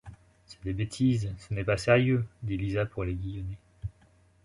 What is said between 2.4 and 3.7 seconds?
dit Lisa pour l’aiguillonner.